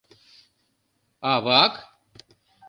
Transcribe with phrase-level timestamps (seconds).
[1.31, 1.73] Авак?